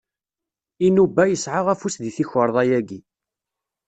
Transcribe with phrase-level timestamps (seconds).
[0.85, 2.99] Inuba yesɛa afus deg tikerḍa-yaki